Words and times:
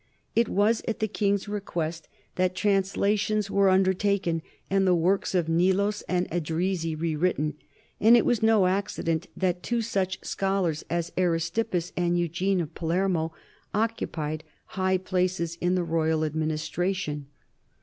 It 0.35 0.49
was 0.49 0.81
at 0.87 0.99
the 0.99 1.07
kings' 1.07 1.47
request 1.47 2.07
that 2.33 2.55
translations 2.55 3.51
were 3.51 3.69
undertaken 3.69 4.41
and 4.67 4.87
the 4.87 4.95
works 4.95 5.35
of 5.35 5.47
Neilos 5.47 6.01
and 6.09 6.27
Edrisi 6.31 6.95
written, 6.99 7.53
and 7.99 8.17
it 8.17 8.25
was 8.25 8.41
no 8.41 8.65
accident 8.65 9.27
that 9.37 9.61
two 9.61 9.83
such 9.83 10.17
scholars 10.25 10.83
as 10.89 11.11
Aristippus 11.19 11.93
and 11.95 12.17
Eugene 12.17 12.61
of 12.61 12.73
Palermo 12.73 13.35
occupied 13.75 14.43
high 14.73 14.97
places 14.97 15.55
in 15.61 15.75
the 15.75 15.83
royal 15.83 16.25
administration. 16.25 17.27